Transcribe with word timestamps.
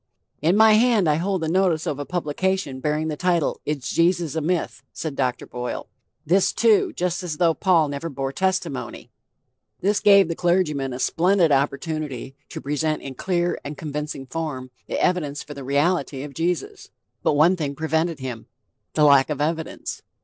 "In 0.41 0.57
my 0.57 0.73
hand 0.73 1.07
I 1.07 1.17
hold 1.17 1.43
the 1.43 1.47
notice 1.47 1.85
of 1.85 1.99
a 1.99 2.07
publication 2.07 2.79
bearing 2.79 3.07
the 3.09 3.15
title 3.15 3.61
Is 3.67 3.87
Jesus 3.87 4.33
a 4.33 4.41
Myth?" 4.41 4.81
said 4.91 5.15
Dr. 5.15 5.45
Boyle. 5.45 5.89
"This, 6.25 6.51
too, 6.53 6.91
just 6.95 7.21
as 7.21 7.37
though 7.37 7.53
Paul 7.53 7.87
never 7.89 8.09
bore 8.09 8.31
testimony." 8.33 9.11
This 9.81 9.99
gave 9.99 10.27
the 10.27 10.33
clergyman 10.35 10.91
a 10.91 10.97
splendid 10.97 11.51
opportunity 11.51 12.35
to 12.49 12.59
present 12.59 13.03
in 13.03 13.13
clear 13.13 13.59
and 13.63 13.77
convincing 13.77 14.25
form 14.25 14.71
the 14.87 14.99
evidence 14.99 15.43
for 15.43 15.53
the 15.53 15.63
reality 15.63 16.23
of 16.23 16.33
Jesus. 16.33 16.89
But 17.21 17.33
one 17.33 17.55
thing 17.55 17.75
prevented 17.75 18.17
him: 18.21 18.47
the 18.95 19.03
lack 19.03 19.29
of 19.29 19.39
evidence. 19.39 20.01